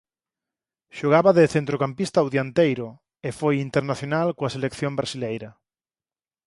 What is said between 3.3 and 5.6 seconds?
foi internacional coa selección brasileira.